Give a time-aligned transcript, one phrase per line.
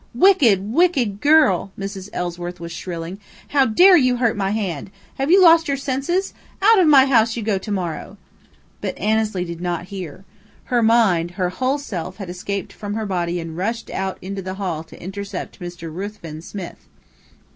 [0.15, 2.09] "Wicked, wicked girl!" Mrs.
[2.11, 3.19] Ellsworth was shrilling.
[3.49, 4.89] "How dare you hurt my hand?
[5.19, 6.33] Have you lost your senses?
[6.59, 8.17] Out of my house you go to morrow!"
[8.81, 10.25] But Annesley did not hear.
[10.63, 14.55] Her mind, her whole self, had escaped from her body and rushed out into the
[14.55, 15.93] hall to intercept Mr.
[15.95, 16.87] Ruthven Smith.